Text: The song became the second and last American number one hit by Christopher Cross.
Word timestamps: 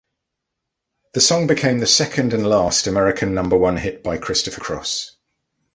The 1.13 1.21
song 1.21 1.45
became 1.45 1.77
the 1.77 1.85
second 1.85 2.33
and 2.33 2.43
last 2.43 2.87
American 2.87 3.35
number 3.35 3.55
one 3.55 3.77
hit 3.77 4.01
by 4.03 4.17
Christopher 4.17 4.59
Cross. 4.59 5.11